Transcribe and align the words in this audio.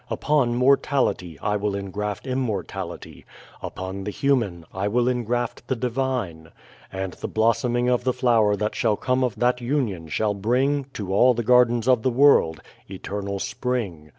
Upon 0.09 0.55
Mortality 0.55 1.37
I 1.43 1.57
will 1.57 1.75
engraft 1.75 2.25
Immortality, 2.25 3.23
upon 3.61 4.03
the 4.03 4.09
Human 4.09 4.65
I 4.73 4.87
will 4.87 5.07
engraft 5.07 5.67
the 5.67 5.75
Divine. 5.75 6.49
And 6.91 7.13
the 7.13 7.27
blossoming 7.27 7.87
of 7.87 8.03
the 8.03 8.11
Flower 8.11 8.55
that 8.55 8.73
shall 8.73 8.97
come 8.97 9.23
of 9.23 9.35
that 9.35 9.61
union 9.61 10.07
shall 10.07 10.33
bring, 10.33 10.85
to 10.95 11.13
all 11.13 11.35
the 11.35 11.43
gardens 11.43 11.87
of 11.87 12.01
the 12.01 12.09
world, 12.09 12.61
Eternal 12.89 13.37
Spring. 13.37 14.09